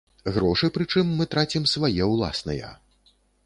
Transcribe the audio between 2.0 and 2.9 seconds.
ўласныя.